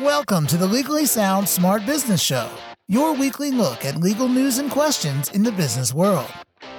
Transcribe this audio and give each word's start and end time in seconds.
Welcome 0.00 0.46
to 0.46 0.56
the 0.56 0.66
Legally 0.66 1.04
Sound 1.04 1.46
Smart 1.46 1.84
Business 1.84 2.22
Show, 2.22 2.48
your 2.88 3.12
weekly 3.12 3.50
look 3.50 3.84
at 3.84 3.98
legal 3.98 4.26
news 4.26 4.56
and 4.56 4.70
questions 4.70 5.28
in 5.32 5.42
the 5.42 5.52
business 5.52 5.92
world. 5.92 6.32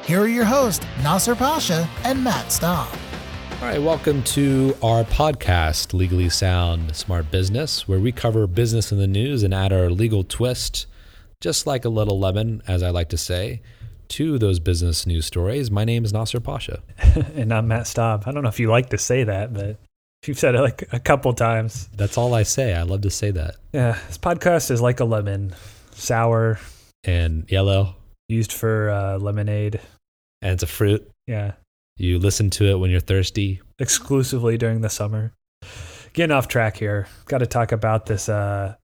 Here 0.04 0.20
are 0.22 0.28
your 0.28 0.46
hosts, 0.46 0.84
Nasser 1.04 1.36
Pasha 1.36 1.88
and 2.06 2.24
Matt 2.24 2.52
Staub. 2.52 2.88
All 3.62 3.68
right, 3.68 3.80
welcome 3.80 4.24
to 4.24 4.76
our 4.82 5.04
podcast, 5.04 5.94
Legally 5.94 6.28
Sound 6.28 6.96
Smart 6.96 7.30
Business, 7.30 7.88
where 7.88 8.00
we 8.00 8.12
cover 8.12 8.48
business 8.48 8.92
in 8.92 8.98
the 8.98 9.06
news 9.06 9.44
and 9.44 9.54
add 9.54 9.72
our 9.72 9.92
legal 9.92 10.24
twist, 10.24 10.88
just 11.40 11.68
like 11.68 11.86
a 11.86 11.90
little 11.90 12.20
lemon, 12.20 12.64
as 12.68 12.82
I 12.82 12.90
like 12.90 13.10
to 13.10 13.18
say, 13.18 13.62
to 14.08 14.40
those 14.40 14.58
business 14.58 15.06
news 15.06 15.28
stories. 15.28 15.70
My 15.70 15.86
name 15.86 16.04
is 16.04 16.14
Nasser 16.14 16.40
Pasha. 16.40 16.82
and 17.36 17.54
I'm 17.54 17.68
Matt 17.68 17.86
Staub. 17.86 18.24
I 18.26 18.32
don't 18.32 18.42
know 18.42 18.50
if 18.50 18.60
you 18.60 18.72
like 18.72 18.90
to 18.90 18.98
say 18.98 19.24
that, 19.24 19.54
but 19.54 19.78
You've 20.26 20.40
said 20.40 20.56
it 20.56 20.62
like 20.62 20.88
a 20.94 21.00
couple 21.00 21.34
times. 21.34 21.90
That's 21.98 22.18
all 22.18 22.34
I 22.34 22.44
say. 22.44 22.74
I 22.74 22.84
love 22.84 23.02
to 23.02 23.10
say 23.10 23.32
that. 23.32 23.56
Yeah, 23.74 23.98
this 24.08 24.18
podcast 24.18 24.72
is 24.72 24.82
like 24.82 25.02
a 25.02 25.06
lemon, 25.06 25.54
sour 25.92 26.60
and 27.04 27.46
yellow, 27.50 27.96
used 28.30 28.54
for 28.54 28.90
uh, 28.90 29.18
lemonade. 29.18 29.82
And 30.42 30.54
it's 30.54 30.64
a 30.64 30.68
fruit. 30.68 31.10
Yeah. 31.28 31.54
You 31.98 32.20
listen 32.20 32.50
to 32.52 32.66
it 32.66 32.80
when 32.80 32.90
you're 32.90 33.02
thirsty. 33.02 33.62
Exclusively 33.80 34.58
during 34.58 34.82
the 34.82 34.90
summer. 34.90 35.34
Getting 36.14 36.32
off 36.34 36.48
track 36.48 36.78
here. 36.78 37.08
Got 37.26 37.40
to 37.40 37.46
talk 37.46 37.72
about 37.72 38.06
this. 38.06 38.30
Uh, 38.30 38.76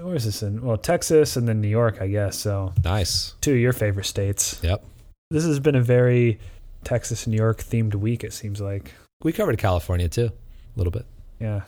where 0.00 0.16
is 0.16 0.24
this 0.24 0.42
in? 0.42 0.62
Well, 0.62 0.76
Texas 0.76 1.36
and 1.36 1.46
then 1.46 1.60
New 1.60 1.68
York, 1.68 1.98
I 2.00 2.08
guess. 2.08 2.36
So 2.36 2.72
nice. 2.84 3.34
Two 3.40 3.52
of 3.52 3.58
your 3.58 3.72
favorite 3.72 4.06
states. 4.06 4.58
Yep. 4.62 4.84
This 5.30 5.44
has 5.44 5.60
been 5.60 5.76
a 5.76 5.82
very 5.82 6.40
Texas 6.82 7.26
New 7.26 7.36
York 7.36 7.58
themed 7.58 7.94
week. 7.94 8.24
It 8.24 8.32
seems 8.32 8.60
like 8.60 8.94
we 9.22 9.32
covered 9.32 9.58
California 9.58 10.08
too 10.08 10.32
a 10.78 10.80
little 10.80 10.92
bit. 10.92 11.06
Yeah. 11.40 11.62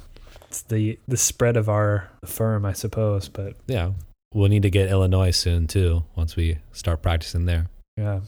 It's 0.46 0.62
the 0.62 0.98
the 1.06 1.16
spread 1.16 1.56
of 1.56 1.68
our 1.68 2.09
firm, 2.24 2.64
I 2.64 2.73
suppose, 2.73 3.28
but 3.28 3.56
yeah. 3.66 3.92
We'll 4.32 4.48
need 4.48 4.62
to 4.62 4.71
get 4.71 4.90
Illinois 4.90 5.32
soon 5.32 5.66
too 5.66 6.04
once 6.15 6.37
we 6.37 6.59
start 6.73 7.02
practicing 7.02 7.46
there. 7.46 7.66
Yeah. 7.96 8.20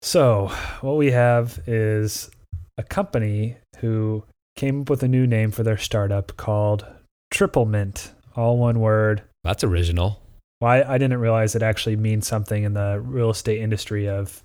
So, 0.00 0.50
what 0.80 0.96
we 0.96 1.10
have 1.10 1.60
is 1.66 2.30
a 2.78 2.82
company 2.82 3.56
who 3.78 4.24
came 4.56 4.82
up 4.82 4.90
with 4.90 5.02
a 5.02 5.08
new 5.08 5.26
name 5.26 5.50
for 5.50 5.62
their 5.62 5.76
startup 5.76 6.36
called 6.36 6.86
Triple 7.30 7.66
Mint, 7.66 8.12
all 8.34 8.58
one 8.58 8.80
word. 8.80 9.22
That's 9.42 9.64
original. 9.64 10.22
Well, 10.60 10.70
I, 10.70 10.94
I 10.94 10.98
didn't 10.98 11.18
realize 11.18 11.54
it 11.54 11.62
actually 11.62 11.96
means 11.96 12.26
something 12.26 12.64
in 12.64 12.74
the 12.74 13.00
real 13.02 13.30
estate 13.30 13.60
industry 13.60 14.08
of 14.08 14.42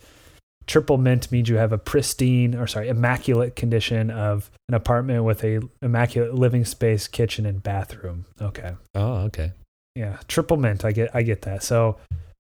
Triple 0.70 1.00
mint 1.00 1.32
means 1.32 1.50
you 1.50 1.58
have 1.58 1.74
a 1.74 1.80
pristine, 1.80 2.54
or 2.54 2.68
sorry, 2.68 2.90
immaculate 2.90 3.56
condition 3.56 4.12
of 4.12 4.52
an 4.68 4.76
apartment 4.76 5.24
with 5.24 5.44
a 5.44 5.62
immaculate 5.82 6.36
living 6.36 6.64
space, 6.64 7.08
kitchen, 7.08 7.48
and 7.48 7.64
bathroom. 7.64 8.26
Okay. 8.40 8.74
Oh, 8.94 9.14
okay. 9.26 9.54
Yeah, 9.96 10.18
triple 10.28 10.58
mint. 10.58 10.86
I 10.86 10.92
get, 10.92 11.10
I 11.12 11.24
get 11.24 11.42
that. 11.42 11.64
So 11.64 11.98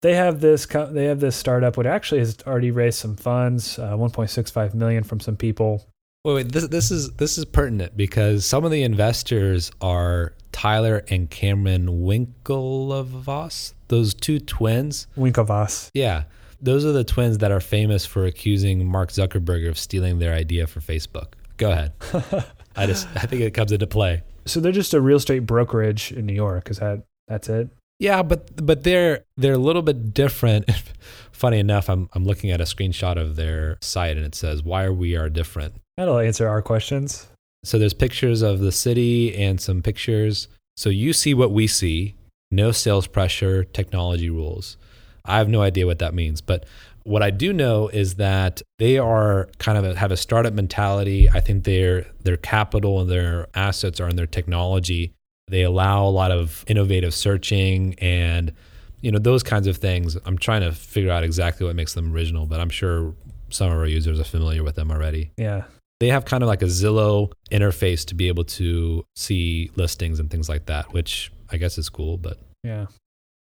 they 0.02 0.16
have 0.16 0.40
this, 0.40 0.66
they 0.66 1.04
have 1.04 1.20
this 1.20 1.36
startup, 1.36 1.76
which 1.76 1.86
actually 1.86 2.18
has 2.18 2.36
already 2.48 2.72
raised 2.72 2.98
some 2.98 3.14
funds, 3.14 3.78
uh, 3.78 3.96
1.65 3.96 4.74
million 4.74 5.04
from 5.04 5.20
some 5.20 5.36
people. 5.36 5.86
Wait, 6.24 6.34
wait, 6.34 6.52
this 6.52 6.66
this 6.66 6.90
is 6.90 7.12
this 7.12 7.38
is 7.38 7.44
pertinent 7.44 7.96
because 7.96 8.44
some 8.44 8.64
of 8.64 8.72
the 8.72 8.82
investors 8.82 9.70
are 9.80 10.34
Tyler 10.50 11.04
and 11.10 11.30
Cameron 11.30 12.02
Winklevoss, 12.02 13.74
those 13.86 14.14
two 14.14 14.40
twins. 14.40 15.06
Winklevoss. 15.16 15.90
Yeah. 15.94 16.24
Those 16.62 16.84
are 16.84 16.92
the 16.92 17.04
twins 17.04 17.38
that 17.38 17.50
are 17.50 17.60
famous 17.60 18.04
for 18.04 18.26
accusing 18.26 18.86
Mark 18.86 19.10
Zuckerberg 19.10 19.68
of 19.68 19.78
stealing 19.78 20.18
their 20.18 20.34
idea 20.34 20.66
for 20.66 20.80
Facebook. 20.80 21.32
Go 21.56 21.70
ahead. 21.70 21.92
I 22.76 22.86
just 22.86 23.08
I 23.16 23.26
think 23.26 23.42
it 23.42 23.52
comes 23.52 23.72
into 23.72 23.86
play. 23.86 24.22
So 24.46 24.60
they're 24.60 24.72
just 24.72 24.94
a 24.94 25.00
real 25.00 25.18
estate 25.18 25.40
brokerage 25.40 26.12
in 26.12 26.26
New 26.26 26.34
York. 26.34 26.70
Is 26.70 26.78
that 26.78 27.02
that's 27.28 27.48
it? 27.48 27.68
Yeah, 27.98 28.22
but 28.22 28.64
but 28.64 28.82
they're 28.82 29.24
they're 29.36 29.54
a 29.54 29.58
little 29.58 29.82
bit 29.82 30.14
different. 30.14 30.70
Funny 31.32 31.58
enough, 31.58 31.88
I'm 31.88 32.08
I'm 32.14 32.24
looking 32.24 32.50
at 32.50 32.60
a 32.60 32.64
screenshot 32.64 33.16
of 33.16 33.36
their 33.36 33.78
site 33.80 34.16
and 34.16 34.26
it 34.26 34.34
says 34.34 34.62
why 34.62 34.84
are 34.84 34.92
we 34.92 35.16
are 35.16 35.28
different. 35.28 35.74
That'll 35.96 36.18
answer 36.18 36.48
our 36.48 36.62
questions. 36.62 37.28
So 37.62 37.78
there's 37.78 37.94
pictures 37.94 38.40
of 38.40 38.60
the 38.60 38.72
city 38.72 39.36
and 39.36 39.60
some 39.60 39.82
pictures. 39.82 40.48
So 40.76 40.88
you 40.88 41.12
see 41.12 41.34
what 41.34 41.52
we 41.52 41.66
see. 41.66 42.14
No 42.50 42.72
sales 42.72 43.06
pressure, 43.06 43.64
technology 43.64 44.30
rules. 44.30 44.76
I 45.24 45.38
have 45.38 45.48
no 45.48 45.62
idea 45.62 45.86
what 45.86 45.98
that 46.00 46.14
means, 46.14 46.40
but 46.40 46.66
what 47.04 47.22
I 47.22 47.30
do 47.30 47.52
know 47.52 47.88
is 47.88 48.16
that 48.16 48.62
they 48.78 48.98
are 48.98 49.48
kind 49.58 49.78
of 49.78 49.84
a, 49.84 49.98
have 49.98 50.12
a 50.12 50.16
startup 50.16 50.52
mentality. 50.52 51.28
I 51.30 51.40
think 51.40 51.64
their 51.64 52.06
their 52.22 52.36
capital 52.36 53.00
and 53.00 53.10
their 53.10 53.46
assets 53.54 54.00
are 54.00 54.08
in 54.08 54.16
their 54.16 54.26
technology. 54.26 55.12
They 55.48 55.62
allow 55.62 56.06
a 56.06 56.10
lot 56.10 56.30
of 56.30 56.64
innovative 56.68 57.14
searching 57.14 57.94
and 57.98 58.52
you 59.00 59.10
know 59.10 59.18
those 59.18 59.42
kinds 59.42 59.66
of 59.66 59.78
things. 59.78 60.16
I'm 60.24 60.38
trying 60.38 60.60
to 60.60 60.72
figure 60.72 61.10
out 61.10 61.24
exactly 61.24 61.66
what 61.66 61.74
makes 61.74 61.94
them 61.94 62.12
original, 62.12 62.46
but 62.46 62.60
I'm 62.60 62.70
sure 62.70 63.14
some 63.48 63.70
of 63.70 63.78
our 63.78 63.86
users 63.86 64.20
are 64.20 64.24
familiar 64.24 64.62
with 64.62 64.76
them 64.76 64.90
already. 64.90 65.32
Yeah. 65.36 65.64
They 65.98 66.08
have 66.08 66.24
kind 66.24 66.42
of 66.42 66.48
like 66.48 66.62
a 66.62 66.66
Zillow 66.66 67.32
interface 67.50 68.06
to 68.06 68.14
be 68.14 68.28
able 68.28 68.44
to 68.44 69.04
see 69.16 69.70
listings 69.76 70.18
and 70.18 70.30
things 70.30 70.48
like 70.48 70.66
that, 70.66 70.92
which 70.92 71.30
I 71.50 71.56
guess 71.56 71.76
is 71.76 71.88
cool, 71.88 72.16
but 72.16 72.38
yeah. 72.62 72.86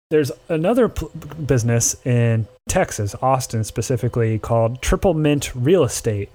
There's 0.09 0.31
another 0.47 0.89
p- 0.89 1.07
business 1.45 1.95
in 2.05 2.47
Texas, 2.67 3.15
Austin 3.21 3.63
specifically, 3.63 4.39
called 4.39 4.81
Triple 4.81 5.13
Mint 5.13 5.53
Real 5.53 5.83
Estate. 5.83 6.29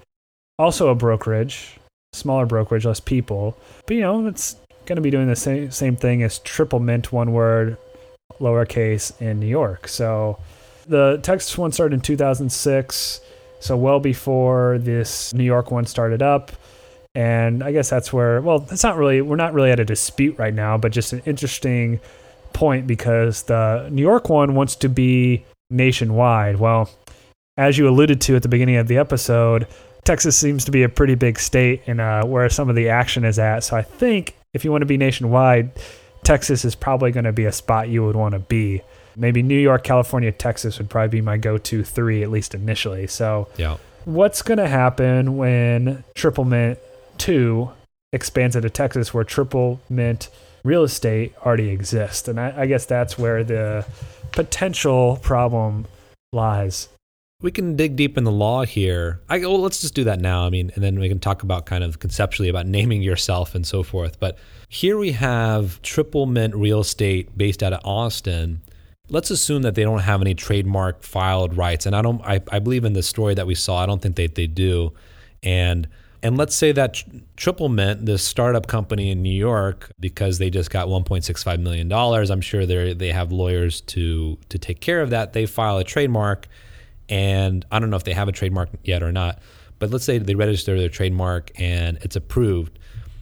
Also 0.57 0.87
a 0.87 0.95
brokerage, 0.95 1.77
smaller 2.13 2.45
brokerage, 2.45 2.85
less 2.85 3.01
people. 3.01 3.57
But 3.85 3.95
you 3.95 4.01
know, 4.01 4.27
it's 4.27 4.55
going 4.85 4.95
to 4.95 5.01
be 5.01 5.11
doing 5.11 5.27
the 5.27 5.35
same 5.35 5.71
same 5.71 5.97
thing 5.97 6.23
as 6.23 6.39
Triple 6.39 6.79
Mint, 6.79 7.11
one 7.11 7.33
word, 7.33 7.77
lowercase 8.39 9.19
in 9.21 9.41
New 9.41 9.47
York. 9.47 9.89
So 9.89 10.39
the 10.87 11.19
Texas 11.21 11.57
one 11.57 11.73
started 11.73 11.95
in 11.95 12.01
2006, 12.01 13.21
so 13.59 13.75
well 13.75 13.99
before 13.99 14.77
this 14.77 15.33
New 15.33 15.43
York 15.43 15.71
one 15.71 15.85
started 15.85 16.21
up. 16.21 16.51
And 17.13 17.63
I 17.63 17.71
guess 17.71 17.89
that's 17.89 18.11
where, 18.11 18.41
well, 18.41 18.65
it's 18.71 18.83
not 18.83 18.97
really, 18.97 19.21
we're 19.21 19.37
not 19.37 19.53
really 19.53 19.71
at 19.71 19.79
a 19.79 19.85
dispute 19.85 20.37
right 20.37 20.53
now, 20.53 20.77
but 20.77 20.91
just 20.91 21.13
an 21.13 21.21
interesting 21.25 21.99
point 22.55 22.87
because 22.87 23.43
the 23.43 23.87
New 23.91 24.01
York 24.01 24.29
one 24.29 24.55
wants 24.55 24.75
to 24.77 24.89
be 24.89 25.45
nationwide. 25.69 26.57
Well, 26.57 26.89
as 27.57 27.77
you 27.77 27.87
alluded 27.87 28.19
to 28.21 28.35
at 28.35 28.41
the 28.41 28.49
beginning 28.49 28.77
of 28.77 28.87
the 28.87 28.97
episode, 28.97 29.67
Texas 30.03 30.35
seems 30.35 30.65
to 30.65 30.71
be 30.71 30.83
a 30.83 30.89
pretty 30.89 31.15
big 31.15 31.37
state 31.37 31.83
and 31.85 32.01
uh, 32.01 32.23
where 32.25 32.49
some 32.49 32.69
of 32.69 32.75
the 32.75 32.89
action 32.89 33.25
is 33.25 33.37
at. 33.37 33.63
So 33.63 33.77
I 33.77 33.83
think 33.83 34.35
if 34.53 34.65
you 34.65 34.71
want 34.71 34.81
to 34.81 34.87
be 34.87 34.97
nationwide, 34.97 35.71
Texas 36.23 36.65
is 36.65 36.73
probably 36.73 37.11
going 37.11 37.25
to 37.25 37.31
be 37.31 37.45
a 37.45 37.51
spot 37.51 37.89
you 37.89 38.03
would 38.03 38.15
want 38.15 38.33
to 38.33 38.39
be. 38.39 38.81
Maybe 39.15 39.43
New 39.43 39.59
York, 39.59 39.83
California, 39.83 40.31
Texas 40.31 40.77
would 40.79 40.89
probably 40.89 41.09
be 41.09 41.21
my 41.21 41.37
go-to 41.37 41.83
three 41.83 42.23
at 42.23 42.31
least 42.31 42.55
initially. 42.55 43.07
So 43.07 43.47
yeah. 43.57 43.77
what's 44.05 44.41
going 44.41 44.57
to 44.57 44.67
happen 44.67 45.37
when 45.37 46.03
Triple 46.15 46.45
Mint 46.45 46.79
Two 47.17 47.69
expands 48.11 48.55
into 48.55 48.69
Texas, 48.69 49.13
where 49.13 49.23
Triple 49.23 49.79
Mint 49.89 50.29
real 50.65 50.83
estate 50.83 51.33
already 51.45 51.69
exists. 51.69 52.27
And 52.27 52.39
I, 52.39 52.53
I 52.61 52.65
guess 52.65 52.85
that's 52.85 53.17
where 53.17 53.43
the 53.43 53.85
potential 54.31 55.19
problem 55.21 55.85
lies. 56.33 56.89
We 57.41 57.51
can 57.51 57.75
dig 57.75 57.95
deep 57.95 58.17
in 58.17 58.23
the 58.23 58.31
law 58.31 58.65
here. 58.65 59.21
I, 59.29 59.39
well, 59.39 59.61
let's 59.61 59.81
just 59.81 59.93
do 59.93 60.03
that 60.05 60.19
now. 60.19 60.45
I 60.45 60.49
mean, 60.49 60.71
and 60.73 60.83
then 60.83 60.99
we 60.99 61.07
can 61.07 61.19
talk 61.19 61.43
about 61.43 61.65
kind 61.65 61.83
of 61.83 61.99
conceptually 61.99 62.49
about 62.49 62.65
naming 62.65 63.01
yourself 63.01 63.53
and 63.53 63.67
so 63.67 63.83
forth. 63.83 64.19
But 64.19 64.37
here 64.67 64.97
we 64.97 65.11
have 65.11 65.81
Triple 65.81 66.25
Mint 66.25 66.55
Real 66.55 66.79
Estate 66.79 67.37
based 67.37 67.61
out 67.61 67.73
of 67.73 67.81
Austin. 67.83 68.61
Let's 69.09 69.29
assume 69.29 69.61
that 69.61 69.75
they 69.75 69.83
don't 69.83 69.99
have 69.99 70.21
any 70.21 70.33
trademark 70.33 71.03
filed 71.03 71.55
rights, 71.55 71.85
and 71.85 71.95
I 71.95 72.01
don't. 72.01 72.19
I, 72.23 72.41
I 72.51 72.57
believe 72.57 72.85
in 72.85 72.93
the 72.93 73.03
story 73.03 73.35
that 73.35 73.45
we 73.45 73.53
saw. 73.53 73.83
I 73.83 73.85
don't 73.85 74.01
think 74.01 74.15
they 74.15 74.25
they 74.25 74.47
do, 74.47 74.93
and 75.43 75.87
and 76.25 76.37
let's 76.37 76.55
say 76.55 76.71
that 76.71 77.03
Triple 77.37 77.69
Mint, 77.69 78.07
this 78.07 78.23
startup 78.23 78.65
company 78.65 79.11
in 79.11 79.21
New 79.21 79.29
York, 79.29 79.91
because 79.99 80.39
they 80.39 80.49
just 80.49 80.71
got 80.71 80.87
1.65 80.87 81.59
million 81.59 81.87
dollars, 81.87 82.31
I'm 82.31 82.41
sure 82.41 82.65
they 82.65 82.95
they 82.95 83.11
have 83.11 83.31
lawyers 83.31 83.81
to 83.81 84.39
to 84.49 84.57
take 84.57 84.79
care 84.79 85.03
of 85.03 85.11
that. 85.11 85.33
They 85.33 85.45
file 85.45 85.77
a 85.77 85.83
trademark, 85.83 86.47
and 87.09 87.63
I 87.71 87.77
don't 87.77 87.91
know 87.91 87.95
if 87.95 88.05
they 88.05 88.13
have 88.13 88.27
a 88.27 88.31
trademark 88.31 88.69
yet 88.83 89.03
or 89.03 89.11
not, 89.11 89.37
but 89.77 89.91
let's 89.91 90.03
say 90.03 90.17
they 90.17 90.33
register 90.33 90.75
their 90.79 90.89
trademark 90.89 91.51
and 91.59 91.99
it's 92.01 92.15
approved. 92.15 92.79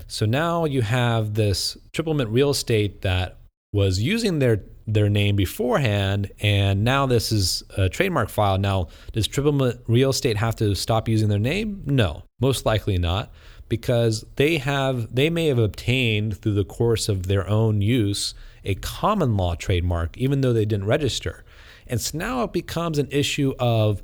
So 0.08 0.26
now 0.26 0.64
you 0.64 0.82
have 0.82 1.34
this 1.34 1.78
Triple 1.92 2.14
Mint 2.14 2.30
Real 2.30 2.52
Estate 2.52 3.02
that 3.02 3.38
was 3.74 4.02
using 4.02 4.40
their 4.40 4.64
their 4.86 5.10
name 5.10 5.36
beforehand, 5.36 6.32
and 6.42 6.84
now 6.84 7.06
this 7.06 7.32
is 7.32 7.64
a 7.78 7.88
trademark 7.88 8.30
file. 8.30 8.58
Now, 8.58 8.88
does 9.14 9.28
Triple 9.28 9.74
Real 9.88 10.10
Estate 10.10 10.38
have 10.38 10.56
to 10.58 10.76
stop 10.76 11.08
using 11.08 11.30
their 11.30 11.40
name? 11.40 11.84
No, 11.86 12.24
most 12.42 12.66
likely 12.66 12.98
not, 12.98 13.32
because 13.68 14.26
they 14.36 14.58
have 14.58 15.14
they 15.14 15.30
may 15.30 15.48
have 15.48 15.58
obtained 15.58 16.38
through 16.38 16.54
the 16.54 16.66
course 16.66 17.10
of 17.10 17.28
their 17.28 17.48
own 17.50 17.82
use 17.82 18.34
a 18.64 18.76
common 18.76 19.36
law 19.36 19.56
trademark, 19.56 20.18
even 20.18 20.42
though 20.42 20.54
they 20.54 20.66
didn't 20.66 20.86
register. 20.86 21.44
And 21.88 22.00
so 22.00 22.18
now 22.18 22.44
it 22.44 22.54
becomes 22.54 22.98
an 22.98 23.10
issue 23.12 23.54
of 23.60 24.02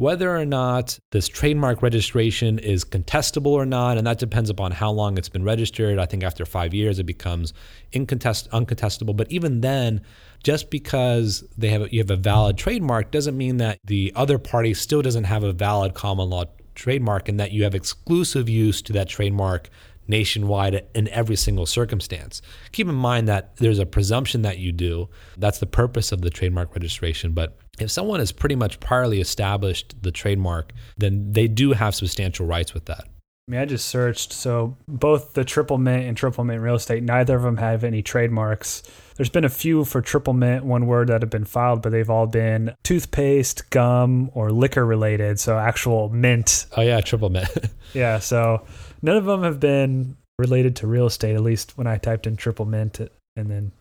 whether 0.00 0.34
or 0.34 0.46
not 0.46 0.98
this 1.10 1.28
trademark 1.28 1.82
registration 1.82 2.58
is 2.58 2.86
contestable 2.86 3.50
or 3.50 3.66
not, 3.66 3.98
and 3.98 4.06
that 4.06 4.18
depends 4.18 4.48
upon 4.48 4.72
how 4.72 4.90
long 4.90 5.18
it's 5.18 5.28
been 5.28 5.44
registered. 5.44 5.98
I 5.98 6.06
think 6.06 6.24
after 6.24 6.46
five 6.46 6.72
years, 6.72 6.98
it 6.98 7.04
becomes 7.04 7.52
incontest- 7.92 8.48
uncontestable. 8.48 9.14
But 9.14 9.30
even 9.30 9.60
then, 9.60 10.00
just 10.42 10.70
because 10.70 11.44
they 11.58 11.68
have 11.68 11.92
you 11.92 12.00
have 12.00 12.10
a 12.10 12.16
valid 12.16 12.56
trademark 12.56 13.10
doesn't 13.10 13.36
mean 13.36 13.58
that 13.58 13.78
the 13.84 14.10
other 14.16 14.38
party 14.38 14.72
still 14.72 15.02
doesn't 15.02 15.24
have 15.24 15.44
a 15.44 15.52
valid 15.52 15.92
common 15.92 16.30
law 16.30 16.44
trademark 16.74 17.28
and 17.28 17.38
that 17.38 17.52
you 17.52 17.64
have 17.64 17.74
exclusive 17.74 18.48
use 18.48 18.80
to 18.80 18.94
that 18.94 19.06
trademark 19.06 19.68
nationwide 20.10 20.84
in 20.94 21.08
every 21.08 21.36
single 21.36 21.64
circumstance. 21.64 22.42
Keep 22.72 22.88
in 22.88 22.94
mind 22.94 23.28
that 23.28 23.56
there's 23.56 23.78
a 23.78 23.86
presumption 23.86 24.42
that 24.42 24.58
you 24.58 24.72
do. 24.72 25.08
That's 25.38 25.58
the 25.58 25.66
purpose 25.66 26.12
of 26.12 26.20
the 26.20 26.30
trademark 26.30 26.74
registration. 26.74 27.32
But 27.32 27.56
if 27.78 27.90
someone 27.90 28.20
has 28.20 28.32
pretty 28.32 28.56
much 28.56 28.80
priorly 28.80 29.20
established 29.20 29.94
the 30.02 30.12
trademark, 30.12 30.72
then 30.98 31.32
they 31.32 31.48
do 31.48 31.72
have 31.72 31.94
substantial 31.94 32.44
rights 32.44 32.74
with 32.74 32.84
that. 32.86 33.04
I 33.50 33.52
mean, 33.52 33.60
I 33.62 33.64
just 33.64 33.88
searched. 33.88 34.32
So 34.32 34.76
both 34.86 35.32
the 35.32 35.44
Triple 35.44 35.76
Mint 35.76 36.04
and 36.04 36.16
Triple 36.16 36.44
Mint 36.44 36.62
Real 36.62 36.76
Estate, 36.76 37.02
neither 37.02 37.34
of 37.34 37.42
them 37.42 37.56
have 37.56 37.82
any 37.82 38.00
trademarks. 38.00 38.84
There's 39.16 39.28
been 39.28 39.44
a 39.44 39.48
few 39.48 39.84
for 39.84 40.00
Triple 40.00 40.34
Mint, 40.34 40.64
one 40.64 40.86
word 40.86 41.08
that 41.08 41.20
have 41.20 41.30
been 41.30 41.44
filed, 41.44 41.82
but 41.82 41.90
they've 41.90 42.08
all 42.08 42.28
been 42.28 42.76
toothpaste, 42.84 43.68
gum, 43.70 44.30
or 44.34 44.52
liquor 44.52 44.86
related. 44.86 45.40
So 45.40 45.58
actual 45.58 46.10
mint. 46.10 46.66
Oh 46.76 46.80
yeah, 46.80 47.00
Triple 47.00 47.28
Mint. 47.28 47.50
yeah. 47.92 48.20
So 48.20 48.64
none 49.02 49.16
of 49.16 49.24
them 49.24 49.42
have 49.42 49.58
been 49.58 50.16
related 50.38 50.76
to 50.76 50.86
real 50.86 51.06
estate. 51.06 51.34
At 51.34 51.42
least 51.42 51.76
when 51.76 51.88
I 51.88 51.98
typed 51.98 52.28
in 52.28 52.36
Triple 52.36 52.66
Mint 52.66 53.00
and 53.34 53.50
then 53.50 53.72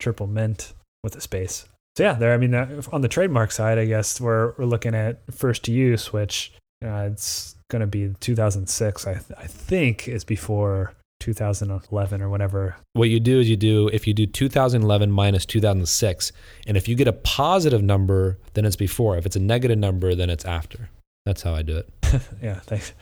Triple 0.00 0.26
Mint 0.26 0.72
with 1.04 1.14
a 1.14 1.20
space. 1.20 1.68
So 1.96 2.02
yeah, 2.02 2.14
there. 2.14 2.34
I 2.34 2.38
mean, 2.38 2.54
uh, 2.54 2.82
on 2.90 3.02
the 3.02 3.08
trademark 3.08 3.52
side, 3.52 3.78
I 3.78 3.84
guess 3.84 4.20
we're 4.20 4.54
we're 4.58 4.64
looking 4.64 4.96
at 4.96 5.20
first 5.32 5.68
use, 5.68 6.12
which 6.12 6.52
uh, 6.84 7.10
it's 7.12 7.54
going 7.72 7.80
to 7.80 7.86
be 7.88 8.14
2006. 8.20 9.06
I 9.06 9.14
th- 9.14 9.24
I 9.36 9.46
think 9.46 10.06
is 10.06 10.22
before 10.22 10.92
2011 11.20 12.22
or 12.22 12.28
whatever. 12.28 12.76
What 12.92 13.08
you 13.08 13.18
do 13.18 13.40
is 13.40 13.48
you 13.48 13.56
do 13.56 13.88
if 13.88 14.06
you 14.06 14.14
do 14.14 14.26
2011 14.26 15.10
minus 15.10 15.44
2006, 15.46 16.32
and 16.68 16.76
if 16.76 16.86
you 16.86 16.94
get 16.94 17.08
a 17.08 17.12
positive 17.12 17.82
number, 17.82 18.38
then 18.54 18.64
it's 18.64 18.76
before. 18.76 19.16
If 19.16 19.26
it's 19.26 19.36
a 19.36 19.40
negative 19.40 19.78
number, 19.78 20.14
then 20.14 20.30
it's 20.30 20.44
after. 20.44 20.90
That's 21.26 21.42
how 21.42 21.54
I 21.54 21.62
do 21.62 21.78
it. 21.78 21.88
yeah, 22.42 22.60
thanks. 22.60 22.92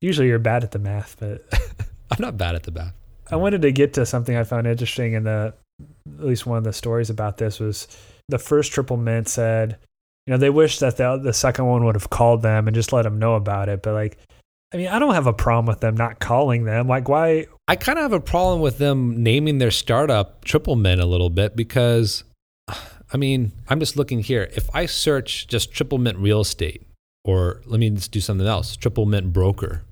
Usually 0.00 0.28
you're 0.28 0.38
bad 0.38 0.62
at 0.62 0.72
the 0.72 0.78
math, 0.78 1.16
but 1.18 1.44
I'm 2.10 2.20
not 2.20 2.36
bad 2.36 2.54
at 2.54 2.64
the 2.64 2.72
math. 2.72 2.94
I 3.30 3.36
wanted 3.36 3.62
to 3.62 3.72
get 3.72 3.94
to 3.94 4.04
something 4.04 4.36
I 4.36 4.44
found 4.44 4.66
interesting 4.66 5.14
in 5.14 5.24
the 5.24 5.54
at 6.18 6.24
least 6.24 6.46
one 6.46 6.58
of 6.58 6.64
the 6.64 6.72
stories 6.72 7.10
about 7.10 7.38
this 7.38 7.58
was 7.58 7.88
the 8.28 8.38
first 8.38 8.72
triple 8.72 8.96
mint 8.96 9.28
said 9.28 9.78
you 10.26 10.32
know, 10.32 10.38
they 10.38 10.50
wish 10.50 10.78
that 10.78 10.96
the 10.96 11.16
the 11.18 11.32
second 11.32 11.66
one 11.66 11.84
would 11.84 11.94
have 11.94 12.10
called 12.10 12.42
them 12.42 12.68
and 12.68 12.74
just 12.74 12.92
let 12.92 13.02
them 13.02 13.18
know 13.18 13.34
about 13.34 13.68
it. 13.68 13.82
But 13.82 13.94
like, 13.94 14.18
I 14.72 14.76
mean, 14.76 14.88
I 14.88 14.98
don't 14.98 15.14
have 15.14 15.26
a 15.26 15.32
problem 15.32 15.66
with 15.66 15.80
them 15.80 15.96
not 15.96 16.20
calling 16.20 16.64
them. 16.64 16.88
Like, 16.88 17.08
why? 17.08 17.46
I 17.68 17.76
kind 17.76 17.98
of 17.98 18.02
have 18.02 18.12
a 18.12 18.20
problem 18.20 18.60
with 18.60 18.78
them 18.78 19.22
naming 19.22 19.58
their 19.58 19.70
startup 19.70 20.44
Triple 20.44 20.76
Mint 20.76 21.00
a 21.00 21.06
little 21.06 21.30
bit 21.30 21.56
because, 21.56 22.24
I 23.12 23.16
mean, 23.16 23.52
I'm 23.68 23.80
just 23.80 23.96
looking 23.96 24.20
here. 24.22 24.48
If 24.54 24.70
I 24.74 24.86
search 24.86 25.48
just 25.48 25.72
Triple 25.72 25.98
Mint 25.98 26.18
Real 26.18 26.40
Estate, 26.40 26.86
or 27.24 27.60
let 27.66 27.80
me 27.80 27.90
just 27.90 28.12
do 28.12 28.20
something 28.20 28.46
else, 28.46 28.76
Triple 28.76 29.06
Mint 29.06 29.32
Broker. 29.32 29.82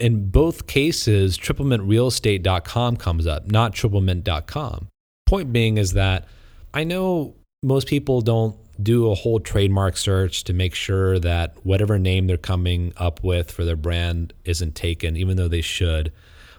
In 0.00 0.30
both 0.30 0.66
cases, 0.66 1.38
triplemintrealestate.com 1.38 2.96
comes 2.96 3.26
up, 3.26 3.46
not 3.46 3.72
triplemint.com. 3.72 4.88
Point 5.26 5.52
being 5.52 5.78
is 5.78 5.92
that 5.92 6.26
I 6.74 6.84
know 6.84 7.36
most 7.62 7.86
people 7.86 8.20
don't 8.20 8.56
do 8.80 9.10
a 9.10 9.14
whole 9.14 9.40
trademark 9.40 9.96
search 9.96 10.44
to 10.44 10.52
make 10.52 10.74
sure 10.74 11.18
that 11.18 11.54
whatever 11.64 11.98
name 11.98 12.26
they're 12.26 12.36
coming 12.36 12.92
up 12.96 13.22
with 13.22 13.50
for 13.50 13.64
their 13.64 13.76
brand 13.76 14.32
isn't 14.44 14.74
taken, 14.74 15.16
even 15.16 15.36
though 15.36 15.48
they 15.48 15.60
should. 15.60 16.12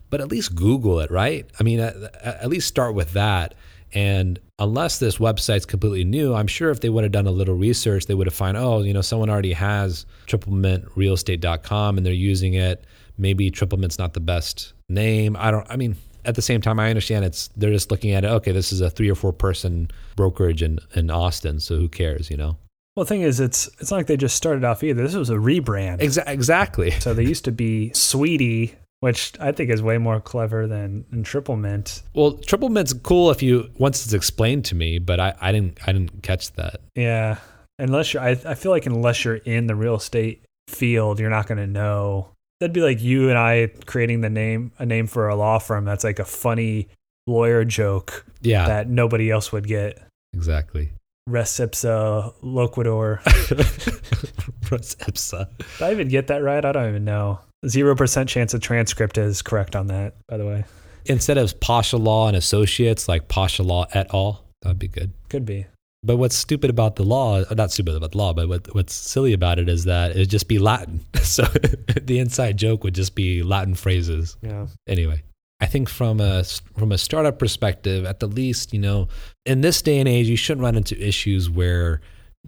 But 0.10 0.22
at 0.22 0.30
least 0.30 0.56
Google 0.56 1.00
it, 1.00 1.10
right? 1.10 1.50
I 1.60 1.64
mean, 1.64 1.80
at, 1.80 1.96
at 2.24 2.50
least 2.50 2.68
start 2.68 2.94
with 2.94 3.14
that. 3.14 3.56
And 3.94 4.40
unless 4.60 5.00
this 5.00 5.18
website's 5.18 5.66
completely 5.66 6.04
new, 6.04 6.34
I'm 6.34 6.48
sure 6.48 6.70
if 6.72 6.82
they 6.82 6.90
would 6.90 7.04
have 7.04 7.12
done 7.12 7.28
a 7.28 7.32
little 7.32 7.56
research, 7.56 8.06
they 8.06 8.14
would 8.14 8.28
have 8.28 8.34
found, 8.34 8.58
oh, 8.58 8.82
you 8.82 8.94
know, 8.94 9.02
someone 9.02 9.30
already 9.30 9.54
has 9.54 10.06
triplemintrealestate.com 10.28 11.98
and 11.98 12.06
they're 12.06 12.14
using 12.14 12.56
it. 12.56 12.86
Maybe 13.18 13.52
Triple 13.52 13.78
Mint's 13.78 14.00
not 14.00 14.14
the 14.14 14.20
best 14.20 14.74
name. 14.90 15.36
I 15.38 15.52
don't, 15.52 15.70
I 15.70 15.76
mean, 15.76 15.96
at 16.26 16.36
the 16.36 16.42
same 16.42 16.62
time, 16.62 16.80
I 16.80 16.90
understand 16.90 17.26
it's 17.26 17.50
they're 17.58 17.72
just 17.72 17.92
looking 17.92 18.12
at 18.12 18.24
it. 18.24 18.28
Okay, 18.28 18.52
this 18.52 18.72
is 18.72 18.82
a 18.82 18.90
three 18.90 19.10
or 19.10 19.16
four 19.16 19.34
person 19.34 19.90
brokerage 20.16 20.64
in 20.64 20.80
in 20.96 21.10
Austin, 21.10 21.60
so 21.60 21.78
who 21.78 21.88
cares, 21.88 22.30
you 22.30 22.38
know? 22.38 22.58
Well, 22.96 23.06
the 23.06 23.10
thing 23.10 23.22
is, 23.22 23.40
it's 23.40 23.68
it's 23.80 23.90
not 23.90 23.98
like 23.98 24.08
they 24.08 24.18
just 24.18 24.36
started 24.36 24.64
off 24.64 24.84
either. 24.84 25.02
This 25.02 25.16
was 25.16 25.30
a 25.30 25.36
rebrand. 25.36 26.00
Exa- 26.02 26.28
exactly. 26.28 26.92
So 26.92 27.14
they 27.14 27.24
used 27.24 27.46
to 27.46 27.52
be 27.52 27.92
Sweetie, 27.94 28.76
which 29.00 29.34
I 29.40 29.52
think 29.52 29.72
is 29.72 29.82
way 29.82 29.98
more 29.98 30.22
clever 30.22 30.68
than, 30.68 31.24
Triple 31.24 31.56
Mint. 31.56 32.04
Well, 32.14 32.34
Triple 32.34 32.70
Mint's 32.70 32.94
cool 32.94 33.32
if 33.32 33.42
you 33.42 33.70
once 33.80 34.06
it's 34.06 34.14
explained 34.14 34.66
to 34.66 34.76
me, 34.76 35.00
but 35.00 35.20
I, 35.20 35.34
I 35.42 35.52
didn't 35.52 35.80
I 35.88 35.92
didn't 35.92 36.22
catch 36.22 36.54
that. 36.54 36.82
Yeah, 36.96 37.38
unless 37.80 38.14
you're, 38.14 38.22
I 38.22 38.32
I 38.46 38.54
feel 38.54 38.72
like 38.72 38.86
unless 38.86 39.26
you're 39.26 39.38
in 39.38 39.66
the 39.66 39.76
real 39.76 39.96
estate 39.96 40.46
field, 40.68 41.20
you're 41.20 41.32
not 41.32 41.48
going 41.48 41.58
to 41.58 41.68
know 41.68 42.30
that'd 42.60 42.74
be 42.74 42.82
like 42.82 43.02
you 43.02 43.30
and 43.30 43.38
I 43.38 43.72
creating 43.86 44.22
the 44.22 44.30
name 44.30 44.72
a 44.80 44.86
name 44.86 45.08
for 45.08 45.28
a 45.28 45.36
law 45.36 45.60
firm 45.60 45.86
that's 45.86 46.04
like 46.04 46.20
a 46.20 46.26
funny 46.26 46.88
lawyer 47.28 47.64
joke 47.66 48.26
yeah. 48.42 48.68
that 48.68 48.90
nobody 48.90 49.32
else 49.32 49.52
would 49.52 49.68
get. 49.68 50.00
Exactly. 50.34 50.92
Res 51.28 51.50
ipsa 51.60 52.34
loquitur. 52.44 53.24
Res 54.72 54.96
ipsa. 54.96 55.48
Did 55.78 55.82
I 55.86 55.92
even 55.92 56.08
get 56.10 56.28
that 56.28 56.44
right? 56.44 56.64
I 56.64 56.72
don't 56.72 56.90
even 56.90 57.06
know. 57.06 57.40
Zero 57.68 57.96
percent 57.96 58.28
chance 58.28 58.54
of 58.54 58.62
transcript 58.62 59.18
is 59.18 59.42
correct 59.42 59.76
on 59.76 59.88
that, 59.88 60.16
by 60.28 60.38
the 60.38 60.46
way. 60.46 60.66
Instead 61.06 61.38
of 61.38 61.60
Pasha 61.60 61.98
Law 61.98 62.28
and 62.28 62.36
Associates, 62.36 63.08
like 63.08 63.28
Pasha 63.28 63.64
Law 63.64 63.86
et 63.94 64.14
al. 64.14 64.44
That'd 64.62 64.80
be 64.80 64.88
good. 64.88 65.12
Could 65.30 65.46
be. 65.46 65.66
But 66.04 66.18
what's 66.18 66.36
stupid 66.36 66.70
about 66.70 66.98
the 66.98 67.04
law, 67.04 67.42
uh, 67.42 67.56
not 67.56 67.72
stupid 67.72 67.96
about 67.96 68.12
the 68.12 68.18
law, 68.18 68.34
but 68.34 68.50
what, 68.50 68.76
what's 68.76 68.94
silly 68.94 69.32
about 69.32 69.58
it 69.58 69.70
is 69.70 69.86
that 69.86 70.12
it'd 70.12 70.30
just 70.30 70.48
be 70.48 70.60
Latin. 70.60 71.02
So 71.24 71.44
the 72.02 72.20
inside 72.20 72.58
joke 72.58 72.84
would 72.84 72.94
just 72.94 73.16
be 73.16 73.44
Latin 73.44 73.76
phrases. 73.76 74.36
Yeah. 74.42 74.68
Anyway, 74.88 75.24
I 75.62 75.66
think 75.66 75.88
from 75.88 76.20
a 76.20 76.44
from 76.44 76.92
a 76.92 76.98
startup 76.98 77.40
perspective, 77.40 78.06
at 78.06 78.20
the 78.20 78.28
least, 78.28 78.74
you 78.74 78.80
know, 78.80 79.08
in 79.46 79.62
this 79.62 79.82
day 79.82 80.00
and 80.00 80.08
age, 80.08 80.28
you 80.28 80.36
shouldn't 80.36 80.64
run 80.64 80.76
into 80.76 81.02
issues 81.02 81.50
where 81.50 82.02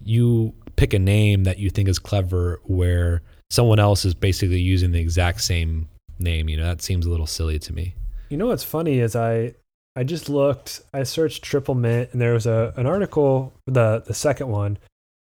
you 0.04 0.54
pick 0.76 0.94
a 0.94 1.00
name 1.00 1.46
that 1.46 1.58
you 1.58 1.70
think 1.70 1.88
is 1.88 1.98
clever, 1.98 2.60
where 2.66 3.22
someone 3.50 3.80
else 3.80 4.04
is 4.04 4.14
basically 4.14 4.60
using 4.60 4.92
the 4.92 5.00
exact 5.00 5.42
same 5.42 5.88
name. 6.20 6.50
You 6.50 6.58
know, 6.58 6.66
that 6.66 6.82
seems 6.82 7.06
a 7.06 7.10
little 7.10 7.28
silly 7.28 7.58
to 7.60 7.74
me. 7.74 7.96
You 8.30 8.36
know 8.36 8.48
what's 8.48 8.64
funny 8.64 9.00
is 9.00 9.16
I 9.16 9.54
I 9.96 10.04
just 10.04 10.28
looked, 10.28 10.82
I 10.94 11.04
searched 11.04 11.44
triple 11.44 11.76
mint, 11.76 12.10
and 12.12 12.22
there 12.22 12.34
was 12.34 12.46
a 12.46 12.74
an 12.76 12.86
article, 12.86 13.54
the 13.66 14.04
the 14.06 14.14
second 14.14 14.50
one, 14.50 14.78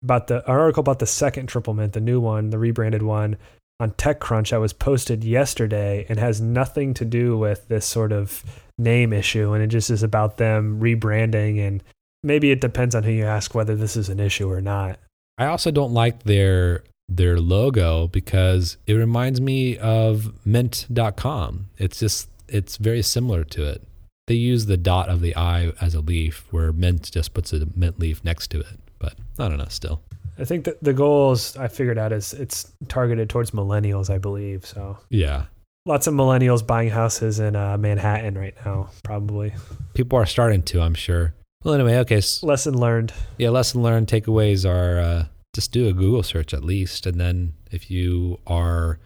about 0.03 0.27
the 0.27 0.37
an 0.45 0.57
article 0.57 0.81
about 0.81 0.99
the 0.99 1.05
second 1.05 1.47
triple 1.47 1.73
mint, 1.73 1.93
the 1.93 2.01
new 2.01 2.19
one, 2.19 2.49
the 2.49 2.59
rebranded 2.59 3.01
one 3.01 3.37
on 3.79 3.91
TechCrunch 3.91 4.49
that 4.49 4.59
was 4.59 4.73
posted 4.73 5.23
yesterday 5.23 6.05
and 6.09 6.19
has 6.19 6.41
nothing 6.41 6.93
to 6.95 7.05
do 7.05 7.37
with 7.37 7.67
this 7.67 7.85
sort 7.85 8.11
of 8.11 8.43
name 8.77 9.13
issue, 9.13 9.53
and 9.53 9.63
it 9.63 9.67
just 9.67 9.89
is 9.89 10.03
about 10.03 10.37
them 10.37 10.79
rebranding, 10.81 11.65
and 11.65 11.81
maybe 12.23 12.51
it 12.51 12.59
depends 12.59 12.93
on 12.93 13.03
who 13.03 13.11
you 13.11 13.25
ask 13.25 13.55
whether 13.55 13.75
this 13.75 13.95
is 13.95 14.09
an 14.09 14.19
issue 14.19 14.51
or 14.51 14.61
not. 14.61 14.99
I 15.37 15.45
also 15.45 15.71
don't 15.71 15.93
like 15.93 16.23
their 16.23 16.83
their 17.07 17.39
logo 17.39 18.07
because 18.07 18.75
it 18.85 18.93
reminds 18.93 19.39
me 19.39 19.77
of 19.77 20.45
mint.com. 20.45 21.67
It's 21.77 21.99
just 21.99 22.29
it's 22.49 22.75
very 22.75 23.01
similar 23.01 23.45
to 23.45 23.63
it 23.63 23.86
they 24.27 24.35
use 24.35 24.65
the 24.65 24.77
dot 24.77 25.09
of 25.09 25.21
the 25.21 25.35
I 25.35 25.71
as 25.81 25.95
a 25.95 26.01
leaf, 26.01 26.45
where 26.51 26.71
mint 26.71 27.11
just 27.11 27.33
puts 27.33 27.51
a 27.53 27.65
mint 27.75 27.99
leaf 27.99 28.23
next 28.23 28.49
to 28.51 28.59
it. 28.59 28.79
But 28.99 29.15
I 29.39 29.47
don't 29.47 29.57
know, 29.57 29.67
still. 29.69 30.01
I 30.39 30.45
think 30.45 30.65
that 30.65 30.83
the 30.83 30.93
goals 30.93 31.57
I 31.57 31.67
figured 31.67 31.97
out 31.97 32.11
is 32.11 32.33
it's 32.33 32.71
targeted 32.87 33.29
towards 33.29 33.51
millennials, 33.51 34.13
I 34.13 34.19
believe. 34.19 34.65
So 34.65 34.97
yeah, 35.09 35.45
lots 35.85 36.05
of 36.05 36.13
millennials 36.13 36.65
buying 36.65 36.89
houses 36.89 37.39
in 37.39 37.55
uh, 37.55 37.77
Manhattan 37.77 38.37
right 38.37 38.55
now, 38.65 38.89
probably. 39.03 39.53
People 39.93 40.19
are 40.19 40.25
starting 40.25 40.61
to, 40.63 40.81
I'm 40.81 40.93
sure. 40.93 41.33
Well, 41.63 41.73
anyway, 41.73 41.97
okay. 41.97 42.21
Lesson 42.43 42.77
learned. 42.77 43.13
Yeah, 43.37 43.49
lesson 43.49 43.81
learned. 43.81 44.07
Takeaways 44.07 44.69
are 44.69 44.99
uh, 44.99 45.25
just 45.53 45.71
do 45.71 45.87
a 45.87 45.93
Google 45.93 46.21
search 46.21 46.53
at 46.53 46.63
least, 46.63 47.07
and 47.07 47.19
then 47.19 47.53
if 47.71 47.89
you 47.89 48.39
are 48.45 48.99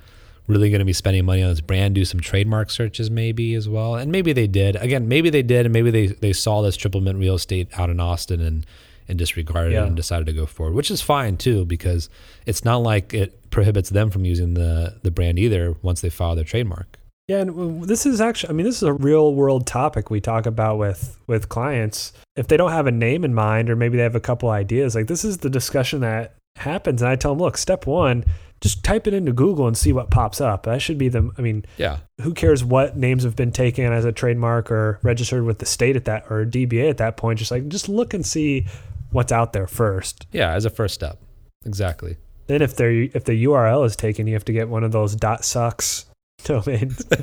really 0.48 0.70
going 0.70 0.80
to 0.80 0.86
be 0.86 0.94
spending 0.94 1.26
money 1.26 1.44
on 1.44 1.50
this 1.50 1.62
brand, 1.62 1.96
do 1.96 2.06
some 2.06 2.20
trademark 2.20 2.70
searches 2.70 3.10
maybe 3.10 3.54
as 3.56 3.70
well. 3.70 3.96
And 3.96 4.12
maybe 4.12 4.34
they 4.34 4.48
did. 4.48 4.76
Again, 4.76 5.08
maybe 5.08 5.30
they 5.30 5.44
did, 5.44 5.66
and 5.66 5.74
maybe 5.74 5.92
they, 5.92 6.08
they 6.08 6.34
saw 6.34 6.62
this 6.62 6.76
triple 6.76 7.02
mint 7.02 7.20
real 7.20 7.36
estate 7.36 7.70
out 7.78 7.90
in 7.90 8.00
Austin 8.00 8.42
and 8.42 8.66
and 9.08 9.20
disregarded 9.20 9.74
yeah. 9.74 9.84
it 9.84 9.88
and 9.88 9.96
decided 9.96 10.26
to 10.26 10.32
go 10.32 10.46
forward, 10.46 10.74
which 10.74 10.90
is 10.90 11.02
fine 11.02 11.36
too, 11.36 11.66
because 11.66 12.10
it's 12.46 12.64
not 12.64 12.78
like 12.78 13.14
it 13.14 13.50
prohibits 13.52 13.90
them 13.90 14.10
from 14.10 14.26
using 14.26 14.54
the 14.54 14.98
the 15.04 15.12
brand 15.12 15.38
either 15.38 15.76
once 15.82 16.02
they 16.02 16.10
file 16.10 16.36
their 16.36 16.46
trademark. 16.46 16.98
Yeah, 17.28 17.40
and 17.40 17.84
this 17.84 18.06
is 18.06 18.20
actually 18.22 18.52
I 18.52 18.54
mean 18.54 18.66
this 18.66 18.78
is 18.78 18.84
a 18.84 18.94
real 18.94 19.34
world 19.36 19.68
topic 19.68 20.10
we 20.10 20.22
talk 20.22 20.46
about 20.46 20.78
with 20.78 21.18
with 21.28 21.50
clients. 21.50 22.14
If 22.36 22.48
they 22.48 22.58
don't 22.58 22.72
have 22.72 22.88
a 22.88 22.92
name 22.92 23.24
in 23.26 23.34
mind 23.34 23.70
or 23.70 23.76
maybe 23.76 23.98
they 23.98 24.04
have 24.04 24.16
a 24.16 24.22
couple 24.22 24.50
ideas, 24.50 24.96
like 24.96 25.08
this 25.08 25.26
is 25.26 25.40
the 25.40 25.50
discussion 25.50 26.02
that 26.02 26.36
happens, 26.58 27.02
and 27.02 27.10
I 27.10 27.16
tell 27.16 27.32
them, 27.34 27.40
look, 27.42 27.58
step 27.58 27.86
one, 27.88 28.24
just 28.62 28.84
type 28.84 29.08
it 29.08 29.14
into 29.14 29.32
Google 29.34 29.68
and 29.68 29.76
see 29.78 29.92
what 29.92 30.12
pops 30.12 30.40
up. 30.40 30.64
That 30.64 30.82
should 30.82 30.98
be 30.98 31.10
the. 31.10 31.32
I 31.38 31.42
mean, 31.42 31.66
Yeah. 31.78 31.98
who 32.22 32.34
cares 32.34 32.64
what 32.64 32.96
names 32.96 33.24
have 33.24 33.36
been 33.36 33.52
taken 33.52 33.92
as 33.92 34.06
a 34.06 34.12
trademark 34.12 34.70
or 34.70 35.00
registered 35.02 35.44
with 35.44 35.58
the 35.60 35.66
state 35.66 35.96
at 35.96 36.06
that 36.06 36.26
or 36.30 36.46
DBA 36.46 36.90
at 36.90 36.98
that 36.98 37.18
point? 37.18 37.40
Just 37.40 37.50
like 37.52 37.68
just 37.70 37.90
look 37.90 38.14
and 38.14 38.24
see 38.26 38.68
what's 39.12 39.32
out 39.32 39.54
there 39.54 39.66
first. 39.68 40.28
Yeah, 40.32 40.52
as 40.54 40.66
a 40.66 40.70
first 40.70 40.94
step. 40.94 41.20
Exactly. 41.66 42.18
Then 42.48 42.62
if 42.62 42.76
they're 42.76 42.92
if 42.92 43.24
the 43.26 43.44
URL 43.46 43.84
is 43.86 43.96
taken, 43.96 44.28
you 44.28 44.34
have 44.34 44.46
to 44.46 44.54
get 44.54 44.70
one 44.70 44.84
of 44.84 44.92
those 44.92 45.16
dot 45.16 45.44
sucks 45.44 46.06
domains. 46.44 47.04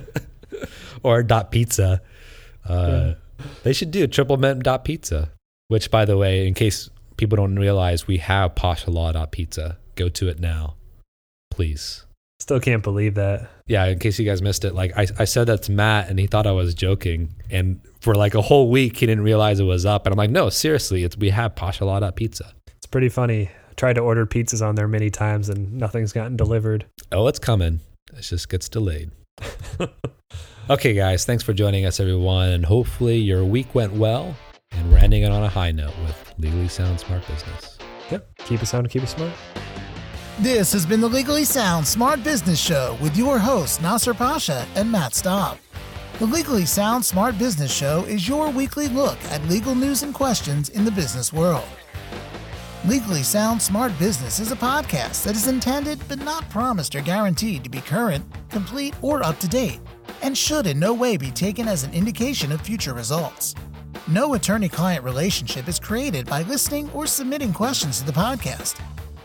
Or 1.05 1.23
dot 1.23 1.51
pizza. 1.53 2.01
Uh, 2.69 3.15
They 3.63 3.73
should 3.73 3.91
do 3.93 4.07
triple 4.09 4.37
mint 4.39 4.65
dot 4.65 4.85
pizza, 4.85 5.31
which, 5.69 5.91
by 5.93 6.05
the 6.05 6.17
way, 6.17 6.49
in 6.49 6.55
case 6.55 6.91
people 7.19 7.37
don't 7.37 7.57
realize, 7.57 8.07
we 8.07 8.17
have 8.19 8.55
dot 8.55 9.33
pizza. 9.33 9.77
Go 9.97 10.09
to 10.09 10.29
it 10.29 10.41
now, 10.41 10.77
please. 11.51 12.07
Still 12.41 12.61
can't 12.61 12.85
believe 12.85 13.17
that. 13.17 13.51
Yeah, 13.67 13.85
in 13.87 13.99
case 13.99 14.19
you 14.19 14.25
guys 14.25 14.41
missed 14.41 14.65
it, 14.65 14.73
like 14.73 14.97
I, 14.97 15.07
I 15.19 15.25
said 15.25 15.49
that 15.49 15.65
to 15.65 15.73
Matt 15.73 16.09
and 16.09 16.19
he 16.19 16.29
thought 16.29 16.47
I 16.47 16.53
was 16.53 16.73
joking. 16.73 17.35
And 17.51 17.81
for 18.01 18.15
like 18.15 18.35
a 18.35 18.41
whole 18.41 18.71
week, 18.71 18.97
he 18.97 19.07
didn't 19.07 19.25
realize 19.25 19.59
it 19.59 19.65
was 19.65 19.85
up. 19.85 20.07
And 20.07 20.13
I'm 20.13 20.17
like, 20.17 20.31
no, 20.31 20.49
seriously, 20.49 21.03
it's 21.03 21.17
we 21.17 21.31
have 21.31 21.55
dot 21.57 22.17
pizza. 22.17 22.55
It's 22.77 22.87
pretty 22.87 23.09
funny. 23.09 23.51
I 23.69 23.75
tried 23.75 23.95
to 23.95 24.01
order 24.01 24.25
pizzas 24.25 24.67
on 24.67 24.77
there 24.77 24.89
many 24.89 25.11
times 25.11 25.49
and 25.49 25.75
nothing's 25.75 26.13
gotten 26.13 26.37
delivered. 26.37 26.87
Oh, 27.11 27.27
it's 27.27 27.41
coming. 27.41 27.81
It 28.17 28.23
just 28.23 28.49
gets 28.49 28.69
delayed. 28.69 29.11
okay, 30.71 30.95
guys, 30.95 31.25
thanks 31.25 31.43
for 31.43 31.53
joining 31.53 31.87
us, 31.87 31.99
everyone. 31.99 32.51
And 32.51 32.65
hopefully 32.65 33.19
your 33.19 33.45
week 33.45 33.75
went 33.75 33.95
well. 33.95 34.37
And 35.09 35.15
we're 35.15 35.25
ending 35.25 35.33
it 35.33 35.35
on 35.35 35.45
a 35.45 35.49
high 35.49 35.73
note 35.73 35.95
with 36.05 36.35
Legally 36.37 36.69
Sound 36.69 37.01
Smart 37.01 37.27
Business. 37.27 37.79
Yep. 38.11 38.29
Keep 38.45 38.63
it 38.63 38.67
sound, 38.67 38.91
keep 38.91 39.03
it 39.03 39.07
smart. 39.07 39.33
This 40.39 40.71
has 40.75 40.85
been 40.85 41.01
the 41.01 41.09
Legally 41.09 41.45
Sound 41.45 41.87
Smart 41.87 42.23
Business 42.23 42.61
Show 42.61 42.95
with 43.01 43.17
your 43.17 43.39
hosts 43.39 43.81
Nasser 43.81 44.13
Pasha 44.13 44.67
and 44.75 44.93
Matt 44.93 45.15
Staub. 45.15 45.57
The 46.19 46.27
Legally 46.27 46.67
Sound 46.67 47.03
Smart 47.03 47.39
Business 47.39 47.75
Show 47.75 48.05
is 48.05 48.29
your 48.29 48.51
weekly 48.51 48.89
look 48.89 49.17
at 49.31 49.43
legal 49.45 49.75
news 49.75 50.03
and 50.03 50.13
questions 50.13 50.69
in 50.69 50.85
the 50.85 50.91
business 50.91 51.33
world. 51.33 51.65
Legally 52.87 53.23
Sound 53.23 53.63
Smart 53.63 53.99
Business 53.99 54.39
is 54.39 54.53
a 54.53 54.57
podcast 54.57 55.25
that 55.25 55.35
is 55.35 55.49
intended 55.49 55.99
but 56.07 56.19
not 56.19 56.47
promised 56.51 56.95
or 56.95 57.01
guaranteed 57.01 57.65
to 57.65 57.71
be 57.71 57.81
current, 57.81 58.27
complete, 58.51 58.95
or 59.01 59.23
up 59.23 59.39
to 59.39 59.49
date, 59.49 59.81
and 60.21 60.37
should 60.37 60.67
in 60.67 60.79
no 60.79 60.93
way 60.93 61.17
be 61.17 61.31
taken 61.31 61.67
as 61.67 61.83
an 61.83 61.95
indication 61.95 62.53
of 62.53 62.61
future 62.61 62.93
results. 62.93 63.55
No 64.11 64.33
attorney 64.33 64.71
client 64.71 65.05
relationship 65.05 65.69
is 65.69 65.79
created 65.79 66.25
by 66.25 66.41
listening 66.45 66.91
or 66.93 67.07
submitting 67.07 67.53
questions 67.53 67.99
to 67.99 68.07
the 68.07 68.13
podcast. 68.13 68.81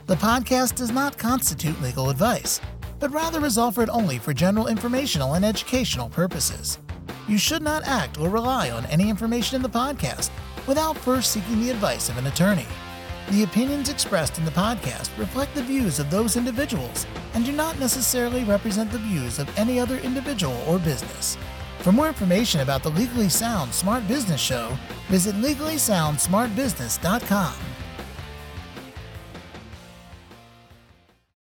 The 0.08 0.16
podcast 0.16 0.76
does 0.76 0.92
not 0.92 1.18
constitute 1.18 1.82
legal 1.82 2.10
advice, 2.10 2.60
but 3.00 3.10
rather 3.14 3.46
is 3.46 3.58
offered 3.58 3.90
only 3.90 4.18
for 4.18 4.34
general 4.34 4.68
informational 4.68 5.36
and 5.36 5.46
educational 5.46 6.10
purposes. 6.10 6.80
You 7.30 7.38
should 7.38 7.62
not 7.62 7.88
act 7.88 8.20
or 8.20 8.28
rely 8.28 8.72
on 8.72 8.86
any 8.88 9.10
information 9.10 9.56
in 9.56 9.62
the 9.62 9.70
podcast 9.70 10.32
without 10.68 10.98
first 10.98 11.32
seeking 11.32 11.62
the 11.62 11.72
advice 11.72 12.10
of 12.10 12.18
an 12.18 12.28
attorney. 12.28 12.68
The 13.30 13.44
opinions 13.44 13.88
expressed 13.88 14.38
in 14.38 14.44
the 14.44 14.52
podcast 14.52 15.18
reflect 15.18 15.56
the 15.56 15.64
views 15.64 15.98
of 16.00 16.12
those 16.12 16.36
individuals 16.36 17.08
and 17.36 17.46
do 17.46 17.54
not 17.54 17.80
necessarily 17.80 18.44
represent 18.44 18.92
the 18.92 18.98
views 18.98 19.40
of 19.40 19.58
any 19.58 19.80
other 19.80 20.00
individual 20.00 20.62
or 20.68 20.78
business. 20.78 21.38
For 21.80 21.92
more 21.92 22.08
information 22.08 22.62
about 22.62 22.84
the 22.84 22.90
Legally 22.90 23.30
Sound 23.30 23.74
Smart 23.74 24.08
Business 24.08 24.40
Show, 24.40 24.78
visit 25.10 25.36
legallysoundsmartbusiness.com. 25.36 27.73